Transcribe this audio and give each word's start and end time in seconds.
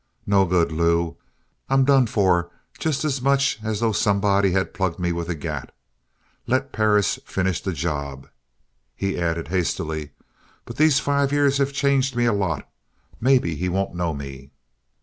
No 0.25 0.45
good, 0.47 0.71
Lew. 0.71 1.17
I'm 1.69 1.85
done 1.85 2.07
for 2.07 2.49
just 2.79 3.05
as 3.05 3.21
much 3.21 3.59
as 3.63 3.81
though 3.81 3.91
somebody 3.91 4.49
had 4.51 4.73
plugged 4.73 4.97
me 4.97 5.11
with 5.11 5.29
a 5.29 5.35
gat. 5.35 5.71
Let 6.47 6.73
Perris 6.73 7.19
finish 7.23 7.61
the 7.61 7.71
job." 7.71 8.27
He 8.95 9.19
added 9.21 9.49
hastily: 9.49 10.09
"But 10.65 10.77
these 10.77 10.99
five 10.99 11.31
years 11.31 11.59
have 11.59 11.71
changed 11.71 12.15
me 12.15 12.25
a 12.25 12.33
lot. 12.33 12.67
Maybe 13.19 13.53
he 13.53 13.69
won't 13.69 13.93
know 13.93 14.11
me." 14.11 14.49